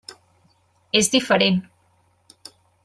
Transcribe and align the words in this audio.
És 1.01 1.11
diferent. 1.17 1.61